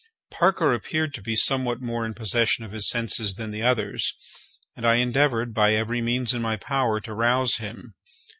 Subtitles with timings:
[0.31, 4.15] Parker appeared to be somewhat more in possession of his senses than the others,
[4.75, 7.93] and I endeavoured, by every means in my power, to rouse him.